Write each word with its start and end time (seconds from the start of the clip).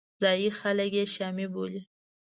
ځایي 0.21 0.49
خلک 0.59 0.91
یې 0.99 1.03
شامي 1.15 1.47
بولي. 1.53 1.81